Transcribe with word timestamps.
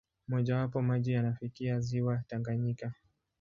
Mmojawapo, 0.27 0.81
maji 0.81 1.11
yanafikia 1.11 1.79
ziwa 1.79 2.23
Tanganyika. 2.27 2.93